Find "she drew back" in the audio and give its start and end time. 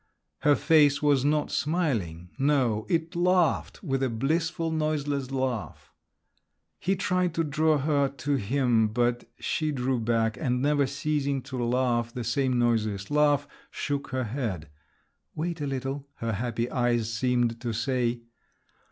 9.39-10.37